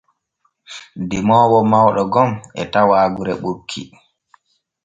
Demoowo 1.09 1.59
mawɗo 1.71 2.03
gom 2.13 2.31
e 2.61 2.63
tawa 2.71 2.97
gure 3.15 3.33
ɓokki. 3.41 3.81